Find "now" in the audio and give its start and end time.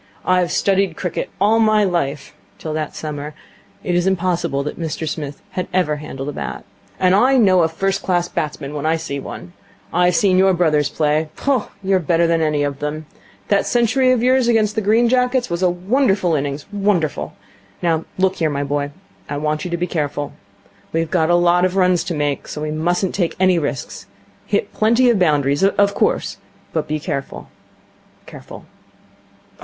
17.83-18.05